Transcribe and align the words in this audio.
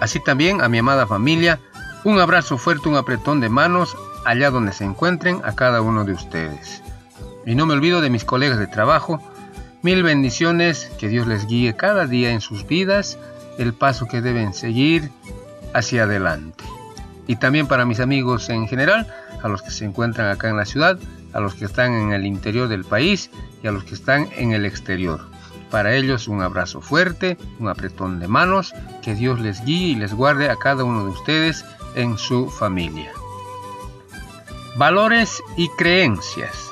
así 0.00 0.20
también 0.20 0.62
a 0.62 0.68
mi 0.68 0.78
amada 0.78 1.06
familia. 1.06 1.60
Un 2.04 2.18
abrazo 2.18 2.58
fuerte, 2.58 2.88
un 2.88 2.96
apretón 2.96 3.40
de 3.40 3.48
manos 3.48 3.96
allá 4.24 4.50
donde 4.50 4.72
se 4.72 4.84
encuentren 4.84 5.40
a 5.44 5.54
cada 5.54 5.80
uno 5.80 6.04
de 6.04 6.12
ustedes. 6.12 6.82
Y 7.46 7.54
no 7.54 7.66
me 7.66 7.74
olvido 7.74 8.00
de 8.00 8.10
mis 8.10 8.24
colegas 8.24 8.58
de 8.58 8.66
trabajo. 8.66 9.20
Mil 9.82 10.02
bendiciones, 10.02 10.90
que 10.98 11.08
Dios 11.08 11.26
les 11.26 11.46
guíe 11.46 11.76
cada 11.76 12.06
día 12.06 12.30
en 12.30 12.40
sus 12.40 12.66
vidas, 12.66 13.18
el 13.58 13.74
paso 13.74 14.06
que 14.06 14.20
deben 14.20 14.54
seguir 14.54 15.10
hacia 15.74 16.04
adelante. 16.04 16.64
Y 17.26 17.36
también 17.36 17.66
para 17.66 17.84
mis 17.84 18.00
amigos 18.00 18.48
en 18.48 18.66
general, 18.66 19.12
a 19.42 19.48
los 19.48 19.62
que 19.62 19.70
se 19.70 19.84
encuentran 19.84 20.30
acá 20.30 20.48
en 20.48 20.56
la 20.56 20.64
ciudad, 20.64 20.98
a 21.32 21.40
los 21.40 21.54
que 21.54 21.66
están 21.66 21.92
en 21.92 22.12
el 22.12 22.24
interior 22.26 22.68
del 22.68 22.84
país 22.84 23.30
y 23.62 23.66
a 23.66 23.72
los 23.72 23.84
que 23.84 23.94
están 23.94 24.28
en 24.36 24.52
el 24.52 24.64
exterior. 24.64 25.20
Para 25.74 25.96
ellos 25.96 26.28
un 26.28 26.40
abrazo 26.40 26.80
fuerte, 26.80 27.36
un 27.58 27.66
apretón 27.66 28.20
de 28.20 28.28
manos, 28.28 28.72
que 29.02 29.16
Dios 29.16 29.40
les 29.40 29.64
guíe 29.64 29.88
y 29.88 29.94
les 29.96 30.14
guarde 30.14 30.48
a 30.48 30.54
cada 30.54 30.84
uno 30.84 31.02
de 31.02 31.10
ustedes 31.10 31.64
en 31.96 32.16
su 32.16 32.48
familia. 32.48 33.10
Valores 34.76 35.42
y 35.56 35.68
creencias. 35.70 36.70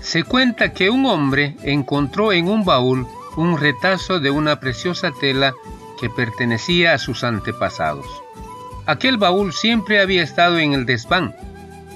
Se 0.00 0.22
cuenta 0.22 0.72
que 0.72 0.90
un 0.90 1.06
hombre 1.06 1.56
encontró 1.64 2.32
en 2.32 2.46
un 2.46 2.64
baúl 2.64 3.04
un 3.34 3.58
retazo 3.58 4.20
de 4.20 4.30
una 4.30 4.60
preciosa 4.60 5.10
tela 5.10 5.52
que 5.98 6.08
pertenecía 6.08 6.94
a 6.94 6.98
sus 6.98 7.24
antepasados. 7.24 8.06
Aquel 8.86 9.16
baúl 9.16 9.52
siempre 9.52 10.00
había 10.00 10.22
estado 10.22 10.60
en 10.60 10.72
el 10.72 10.86
desván, 10.86 11.34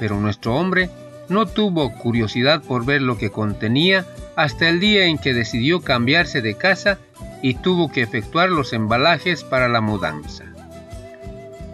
pero 0.00 0.18
nuestro 0.18 0.56
hombre 0.56 0.90
no 1.28 1.46
tuvo 1.46 1.92
curiosidad 1.92 2.60
por 2.60 2.84
ver 2.84 3.02
lo 3.02 3.18
que 3.18 3.30
contenía 3.30 4.04
hasta 4.36 4.68
el 4.68 4.80
día 4.80 5.06
en 5.06 5.18
que 5.18 5.34
decidió 5.34 5.80
cambiarse 5.80 6.42
de 6.42 6.56
casa 6.56 6.98
y 7.42 7.54
tuvo 7.54 7.90
que 7.90 8.02
efectuar 8.02 8.50
los 8.50 8.72
embalajes 8.72 9.42
para 9.42 9.68
la 9.68 9.80
mudanza. 9.80 10.44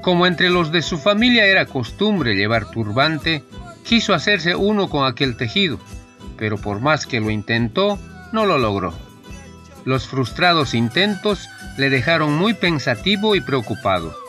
Como 0.01 0.27
entre 0.27 0.51
los 0.51 0.73
de 0.73 0.83
su 0.83 0.99
familia 0.99 1.47
era 1.47 1.67
costumbre 1.67 2.35
llevar 2.35 2.71
turbante, 2.71 3.45
quiso 3.85 4.15
hacerse 4.15 4.55
uno 4.57 4.89
con 4.89 5.07
aquel 5.07 5.37
tejido, 5.37 5.79
pero 6.39 6.57
por 6.57 6.81
más 6.81 7.07
que 7.07 7.21
lo 7.21 7.31
intentó, 7.31 7.99
no 8.33 8.47
lo 8.47 8.59
logró. 8.59 8.95
Los 9.85 10.07
frustrados 10.07 10.75
intentos 10.75 11.49
le 11.77 11.91
dejaron 11.91 12.35
muy 12.35 12.55
pensativo 12.55 13.35
y 13.35 13.41
preocupado 13.41 14.23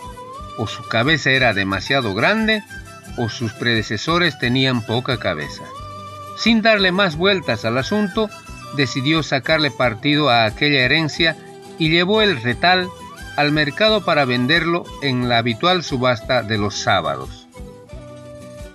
o 0.58 0.68
su 0.68 0.84
cabeza 0.88 1.32
era 1.32 1.54
demasiado 1.54 2.14
grande 2.14 2.64
o 3.18 3.30
sus 3.30 3.54
predecesores 3.54 4.38
tenían 4.40 4.82
poca 4.82 5.18
cabeza. 5.18 5.64
Sin 6.38 6.62
darle 6.62 6.92
más 6.92 7.16
vueltas 7.16 7.66
al 7.66 7.78
asunto, 7.78 8.30
decidió 8.76 9.24
sacarle 9.24 9.72
partido 9.72 10.30
a 10.30 10.46
aquella 10.46 10.82
herencia 10.82 11.36
y 11.78 11.90
llevó 11.90 12.22
el 12.22 12.42
retal 12.42 12.90
al 13.36 13.52
mercado 13.52 14.04
para 14.04 14.26
venderlo 14.26 14.84
en 15.02 15.30
la 15.30 15.40
habitual 15.40 15.84
subasta 15.84 16.44
de 16.44 16.58
los 16.58 16.76
sábados. 16.76 17.48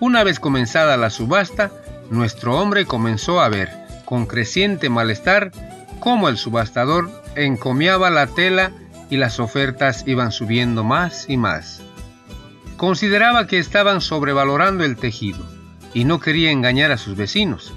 Una 0.00 0.24
vez 0.24 0.40
comenzada 0.40 0.96
la 0.96 1.10
subasta, 1.10 1.72
nuestro 2.10 2.58
hombre 2.58 2.86
comenzó 2.86 3.40
a 3.40 3.48
ver, 3.48 3.70
con 4.04 4.26
creciente 4.26 4.88
malestar, 4.88 5.52
cómo 6.00 6.28
el 6.28 6.38
subastador 6.38 7.10
encomiaba 7.34 8.10
la 8.10 8.28
tela 8.28 8.72
y 9.10 9.16
las 9.16 9.40
ofertas 9.40 10.04
iban 10.06 10.32
subiendo 10.32 10.84
más 10.84 11.28
y 11.28 11.36
más. 11.36 11.82
Consideraba 12.76 13.46
que 13.46 13.58
estaban 13.58 14.00
sobrevalorando 14.00 14.84
el 14.84 14.96
tejido 14.96 15.57
y 15.94 16.04
no 16.04 16.20
quería 16.20 16.50
engañar 16.50 16.92
a 16.92 16.98
sus 16.98 17.16
vecinos. 17.16 17.72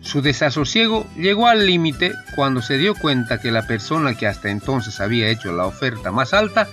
Su 0.00 0.20
desasosiego 0.20 1.06
llegó 1.16 1.46
al 1.46 1.66
límite 1.66 2.12
cuando 2.34 2.60
se 2.60 2.76
dio 2.76 2.94
cuenta 2.94 3.40
que 3.40 3.52
la 3.52 3.66
persona 3.66 4.14
que 4.14 4.26
hasta 4.26 4.50
entonces 4.50 5.00
había 5.00 5.28
hecho 5.28 5.52
la 5.52 5.66
oferta 5.66 6.10
más 6.10 6.34
alta 6.34 6.68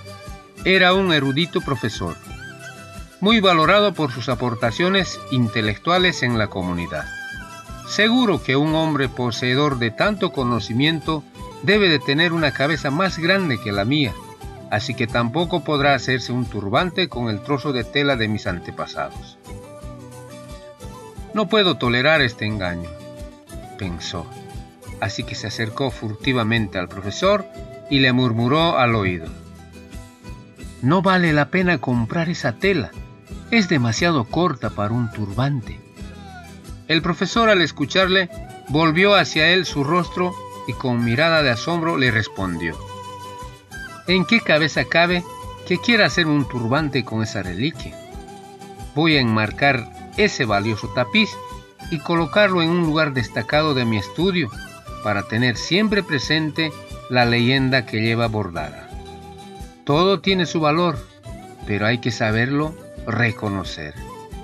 era 0.65 0.93
un 0.93 1.13
erudito 1.13 1.61
profesor, 1.61 2.15
muy 3.21 3.39
valorado 3.39 3.93
por 3.93 4.11
sus 4.11 4.29
aportaciones 4.29 5.19
intelectuales 5.31 6.23
en 6.23 6.37
la 6.37 6.47
comunidad. 6.47 7.05
Seguro 7.87 8.43
que 8.43 8.55
un 8.55 8.75
hombre 8.75 9.09
poseedor 9.09 9.79
de 9.79 9.91
tanto 9.91 10.31
conocimiento 10.31 11.23
debe 11.63 11.89
de 11.89 11.99
tener 11.99 12.33
una 12.33 12.51
cabeza 12.51 12.91
más 12.91 13.17
grande 13.19 13.59
que 13.59 13.71
la 13.71 13.85
mía, 13.85 14.13
así 14.71 14.93
que 14.93 15.07
tampoco 15.07 15.63
podrá 15.63 15.93
hacerse 15.93 16.31
un 16.31 16.45
turbante 16.45 17.09
con 17.09 17.29
el 17.29 17.41
trozo 17.41 17.73
de 17.73 17.83
tela 17.83 18.15
de 18.15 18.27
mis 18.27 18.47
antepasados. 18.47 19.37
No 21.39 21.47
puedo 21.47 21.77
tolerar 21.77 22.19
este 22.19 22.45
engaño, 22.45 22.89
pensó, 23.77 24.27
así 24.99 25.23
que 25.23 25.35
se 25.35 25.47
acercó 25.47 25.89
furtivamente 25.89 26.77
al 26.77 26.89
profesor 26.89 27.45
y 27.89 27.99
le 27.99 28.11
murmuró 28.11 28.77
al 28.77 28.93
oído. 28.93 29.27
No 30.81 31.01
vale 31.01 31.31
la 31.31 31.49
pena 31.49 31.77
comprar 31.77 32.27
esa 32.27 32.57
tela, 32.57 32.91
es 33.51 33.69
demasiado 33.69 34.25
corta 34.25 34.71
para 34.71 34.93
un 34.93 35.09
turbante. 35.11 35.79
El 36.89 37.01
profesor 37.01 37.47
al 37.47 37.61
escucharle 37.61 38.29
volvió 38.67 39.15
hacia 39.15 39.47
él 39.47 39.65
su 39.65 39.85
rostro 39.85 40.35
y 40.67 40.73
con 40.73 41.05
mirada 41.05 41.41
de 41.41 41.51
asombro 41.51 41.95
le 41.95 42.11
respondió, 42.11 42.77
¿En 44.07 44.25
qué 44.25 44.41
cabeza 44.41 44.83
cabe 44.83 45.23
que 45.65 45.77
quiera 45.77 46.05
hacer 46.05 46.27
un 46.27 46.45
turbante 46.45 47.05
con 47.05 47.23
esa 47.23 47.41
reliquia? 47.43 47.97
Voy 48.93 49.15
a 49.15 49.21
enmarcar 49.21 49.98
ese 50.17 50.45
valioso 50.45 50.87
tapiz 50.89 51.29
y 51.91 51.99
colocarlo 51.99 52.61
en 52.61 52.69
un 52.69 52.85
lugar 52.85 53.13
destacado 53.13 53.73
de 53.73 53.85
mi 53.85 53.97
estudio 53.97 54.49
para 55.03 55.23
tener 55.23 55.57
siempre 55.57 56.03
presente 56.03 56.71
la 57.09 57.25
leyenda 57.25 57.85
que 57.85 58.01
lleva 58.01 58.27
bordada. 58.27 58.89
Todo 59.83 60.19
tiene 60.19 60.45
su 60.45 60.59
valor, 60.59 60.97
pero 61.65 61.85
hay 61.85 61.99
que 61.99 62.11
saberlo 62.11 62.75
reconocer. 63.07 63.95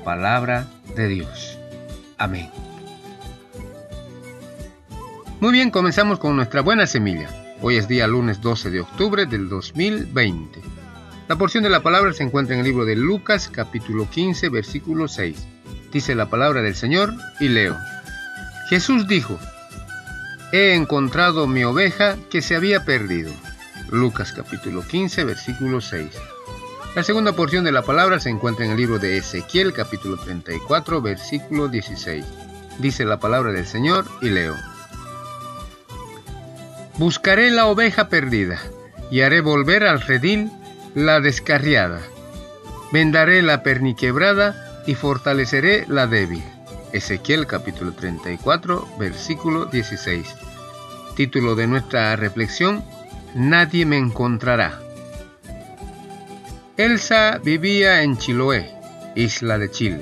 Palabra 0.04 0.68
de 0.96 1.08
Dios. 1.08 1.60
Amén. 2.18 2.50
Muy 5.40 5.52
bien, 5.52 5.70
comenzamos 5.70 6.18
con 6.18 6.36
nuestra 6.36 6.62
buena 6.62 6.88
semilla. 6.88 7.30
Hoy 7.62 7.76
es 7.76 7.88
día 7.88 8.08
lunes 8.08 8.42
12 8.42 8.72
de 8.72 8.82
octubre 8.82 9.26
del 9.26 9.50
2020. 9.50 10.62
La 11.28 11.38
porción 11.38 11.64
de 11.64 11.72
la 11.72 11.82
palabra 11.82 12.14
se 12.14 12.22
encuentra 12.22 12.54
en 12.54 12.60
el 12.60 12.68
libro 12.68 12.86
de 12.86 12.96
Lucas 12.96 13.50
capítulo 13.52 14.08
15 14.08 14.48
versículo 14.50 15.08
6. 15.08 15.36
Dice 15.92 16.14
la 16.14 16.30
palabra 16.30 16.62
del 16.62 16.76
Señor 16.76 17.16
y 17.40 17.48
leo. 17.48 17.76
Jesús 18.70 19.08
dijo, 19.08 19.40
He 20.52 20.76
encontrado 20.76 21.48
mi 21.48 21.64
oveja 21.64 22.16
que 22.30 22.44
se 22.44 22.56
había 22.56 22.86
perdido. 22.86 23.34
Lucas 23.90 24.34
capítulo 24.34 24.84
15 24.84 25.24
versículo 25.24 25.82
6. 25.82 26.12
La 26.96 27.02
segunda 27.02 27.34
porción 27.34 27.64
de 27.64 27.72
la 27.72 27.82
palabra 27.82 28.20
se 28.20 28.30
encuentra 28.30 28.66
en 28.66 28.72
el 28.72 28.78
libro 28.78 29.00
de 29.00 29.18
Ezequiel 29.18 29.74
capítulo 29.74 30.18
34 30.18 31.02
versículo 31.02 31.70
16. 31.70 32.24
Dice 32.78 33.04
la 33.04 33.20
palabra 33.20 33.52
del 33.52 33.66
Señor 33.66 34.06
y 34.22 34.30
leo. 34.30 34.56
Buscaré 37.00 37.50
la 37.50 37.66
oveja 37.66 38.10
perdida 38.10 38.62
y 39.10 39.22
haré 39.22 39.42
volver 39.42 39.88
al 39.88 40.02
redil 40.02 40.52
la 40.96 41.20
descarriada. 41.20 42.00
Vendaré 42.92 43.42
la 43.42 43.64
perniquebrada 43.64 44.84
y 44.88 44.96
fortaleceré 44.96 45.86
la 45.90 46.08
débil. 46.08 46.42
Ezequiel 46.94 47.46
capítulo 47.46 47.92
34 47.92 48.88
versículo 48.98 49.66
16. 49.66 50.26
Título 51.18 51.56
de 51.56 51.68
nuestra 51.68 52.16
reflexión, 52.16 52.84
Nadie 53.36 53.86
me 53.86 53.98
encontrará. 53.98 54.80
Elsa 56.78 57.40
vivía 57.44 58.02
en 58.04 58.18
Chiloé, 58.18 58.72
isla 59.16 59.58
de 59.58 59.70
Chile. 59.70 60.02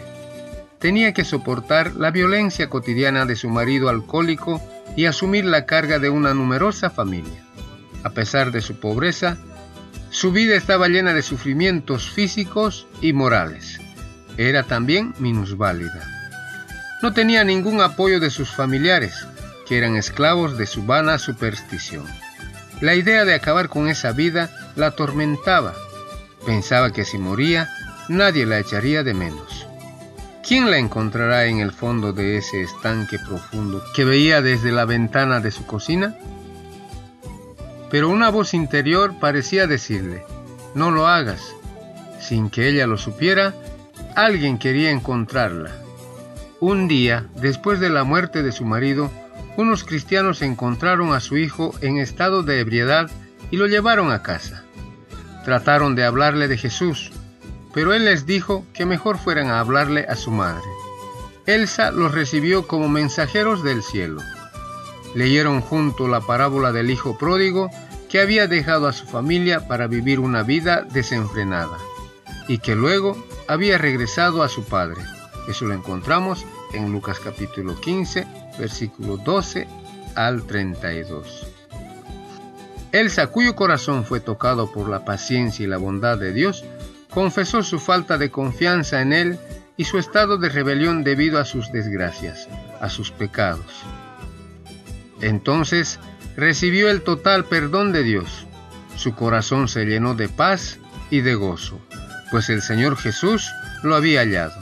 Tenía 0.77 1.13
que 1.13 1.25
soportar 1.25 1.95
la 1.95 2.11
violencia 2.11 2.69
cotidiana 2.69 3.25
de 3.25 3.35
su 3.35 3.49
marido 3.49 3.89
alcohólico 3.89 4.61
y 4.95 5.05
asumir 5.05 5.45
la 5.45 5.65
carga 5.65 5.97
de 5.97 6.11
una 6.11 6.35
numerosa 6.35 6.91
familia. 6.91 7.43
A 8.03 8.11
pesar 8.11 8.51
de 8.51 8.61
su 8.61 8.79
pobreza, 8.79 9.37
su 10.13 10.31
vida 10.31 10.55
estaba 10.55 10.89
llena 10.89 11.11
de 11.15 11.23
sufrimientos 11.23 12.11
físicos 12.11 12.85
y 13.01 13.13
morales. 13.13 13.79
Era 14.37 14.61
también 14.61 15.15
minusválida. 15.17 16.07
No 17.01 17.13
tenía 17.13 17.43
ningún 17.43 17.81
apoyo 17.81 18.19
de 18.19 18.29
sus 18.29 18.51
familiares, 18.51 19.25
que 19.67 19.79
eran 19.79 19.95
esclavos 19.95 20.55
de 20.55 20.67
su 20.67 20.85
vana 20.85 21.17
superstición. 21.17 22.05
La 22.79 22.93
idea 22.93 23.25
de 23.25 23.33
acabar 23.33 23.69
con 23.69 23.87
esa 23.87 24.11
vida 24.11 24.51
la 24.75 24.87
atormentaba. 24.87 25.73
Pensaba 26.45 26.91
que 26.91 27.05
si 27.05 27.17
moría, 27.17 27.67
nadie 28.07 28.45
la 28.45 28.59
echaría 28.59 29.01
de 29.01 29.15
menos. 29.15 29.65
¿Quién 30.47 30.69
la 30.69 30.77
encontrará 30.77 31.45
en 31.45 31.57
el 31.59 31.71
fondo 31.71 32.13
de 32.13 32.37
ese 32.37 32.61
estanque 32.61 33.17
profundo 33.17 33.83
que 33.95 34.05
veía 34.05 34.43
desde 34.43 34.71
la 34.71 34.85
ventana 34.85 35.39
de 35.39 35.49
su 35.49 35.65
cocina? 35.65 36.15
Pero 37.93 38.09
una 38.09 38.31
voz 38.31 38.55
interior 38.55 39.19
parecía 39.19 39.67
decirle, 39.67 40.23
no 40.73 40.89
lo 40.89 41.05
hagas. 41.07 41.53
Sin 42.19 42.49
que 42.49 42.67
ella 42.67 42.87
lo 42.87 42.97
supiera, 42.97 43.53
alguien 44.15 44.57
quería 44.57 44.89
encontrarla. 44.89 45.69
Un 46.59 46.87
día, 46.87 47.27
después 47.35 47.79
de 47.79 47.91
la 47.91 48.03
muerte 48.03 48.41
de 48.41 48.51
su 48.51 48.65
marido, 48.65 49.11
unos 49.57 49.83
cristianos 49.83 50.41
encontraron 50.41 51.13
a 51.13 51.19
su 51.19 51.37
hijo 51.37 51.75
en 51.81 51.99
estado 51.99 52.41
de 52.41 52.61
ebriedad 52.61 53.11
y 53.51 53.57
lo 53.57 53.67
llevaron 53.67 54.11
a 54.11 54.23
casa. 54.23 54.63
Trataron 55.45 55.93
de 55.93 56.03
hablarle 56.03 56.47
de 56.47 56.57
Jesús, 56.57 57.11
pero 57.75 57.93
él 57.93 58.05
les 58.05 58.25
dijo 58.25 58.65
que 58.73 58.87
mejor 58.87 59.19
fueran 59.19 59.49
a 59.51 59.59
hablarle 59.59 60.07
a 60.09 60.15
su 60.15 60.31
madre. 60.31 60.65
Elsa 61.45 61.91
los 61.91 62.11
recibió 62.11 62.65
como 62.65 62.89
mensajeros 62.89 63.63
del 63.63 63.83
cielo. 63.83 64.23
Leyeron 65.15 65.61
junto 65.61 66.07
la 66.07 66.21
parábola 66.21 66.71
del 66.71 66.89
hijo 66.89 67.17
pródigo 67.17 67.69
que 68.09 68.19
había 68.19 68.47
dejado 68.47 68.87
a 68.87 68.93
su 68.93 69.05
familia 69.05 69.67
para 69.67 69.87
vivir 69.87 70.19
una 70.19 70.43
vida 70.43 70.85
desenfrenada 70.93 71.77
y 72.47 72.59
que 72.59 72.75
luego 72.75 73.17
había 73.47 73.77
regresado 73.77 74.43
a 74.43 74.49
su 74.49 74.63
padre. 74.63 75.01
Eso 75.47 75.65
lo 75.65 75.73
encontramos 75.73 76.45
en 76.73 76.91
Lucas 76.91 77.19
capítulo 77.19 77.79
15, 77.79 78.27
versículo 78.59 79.17
12 79.17 79.67
al 80.15 80.43
32. 80.43 81.47
Elsa, 82.91 83.27
cuyo 83.27 83.55
corazón 83.55 84.05
fue 84.05 84.19
tocado 84.19 84.71
por 84.71 84.87
la 84.87 85.03
paciencia 85.03 85.63
y 85.63 85.67
la 85.67 85.77
bondad 85.77 86.17
de 86.17 86.31
Dios, 86.31 86.63
confesó 87.09 87.63
su 87.63 87.79
falta 87.79 88.17
de 88.17 88.29
confianza 88.29 89.01
en 89.01 89.13
Él 89.13 89.39
y 89.77 89.85
su 89.85 89.97
estado 89.97 90.37
de 90.37 90.49
rebelión 90.49 91.03
debido 91.03 91.39
a 91.39 91.45
sus 91.45 91.71
desgracias, 91.71 92.47
a 92.79 92.89
sus 92.89 93.09
pecados. 93.11 93.83
Entonces 95.23 95.99
recibió 96.35 96.89
el 96.89 97.01
total 97.01 97.45
perdón 97.45 97.93
de 97.93 98.03
Dios. 98.03 98.45
Su 98.97 99.15
corazón 99.15 99.67
se 99.67 99.85
llenó 99.85 100.15
de 100.15 100.29
paz 100.29 100.79
y 101.09 101.21
de 101.21 101.35
gozo, 101.35 101.79
pues 102.29 102.49
el 102.49 102.61
Señor 102.61 102.97
Jesús 102.97 103.49
lo 103.83 103.95
había 103.95 104.19
hallado. 104.19 104.53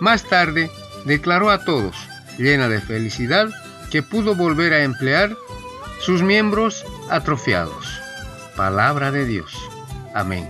Más 0.00 0.22
tarde 0.24 0.70
declaró 1.04 1.50
a 1.50 1.64
todos, 1.64 1.96
llena 2.38 2.68
de 2.68 2.80
felicidad, 2.80 3.48
que 3.90 4.02
pudo 4.02 4.34
volver 4.34 4.72
a 4.72 4.84
emplear 4.84 5.36
sus 6.00 6.22
miembros 6.22 6.84
atrofiados. 7.10 8.00
Palabra 8.56 9.10
de 9.10 9.24
Dios. 9.24 9.52
Amén. 10.14 10.48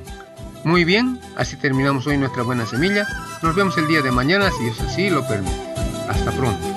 Muy 0.65 0.85
bien, 0.85 1.21
así 1.37 1.57
terminamos 1.57 2.07
hoy 2.07 2.17
nuestra 2.17 2.43
buena 2.43 2.67
semilla. 2.67 3.07
Nos 3.43 3.55
vemos 3.55 3.77
el 3.79 3.87
día 3.87 4.03
de 4.03 4.11
mañana 4.11 4.51
si 4.51 4.65
Dios 4.65 4.81
así 4.81 5.11
lo 5.11 5.27
permite. 5.27 5.75
Hasta 6.09 6.33
pronto. 6.33 6.74